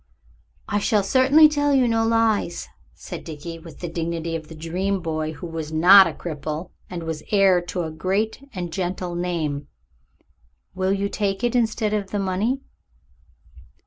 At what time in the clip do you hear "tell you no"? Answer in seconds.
1.47-2.03